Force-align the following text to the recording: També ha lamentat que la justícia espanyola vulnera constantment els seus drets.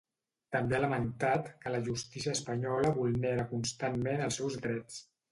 També 0.53 0.75
ha 0.75 0.77
lamentat 0.83 1.49
que 1.65 1.73
la 1.75 1.81
justícia 1.87 2.33
espanyola 2.37 2.93
vulnera 2.95 3.45
constantment 3.51 4.23
els 4.29 4.39
seus 4.41 4.57
drets. 4.65 4.97